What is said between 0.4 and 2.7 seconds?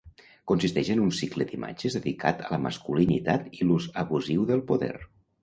Consisteix en un cicle d’imatges dedicat a la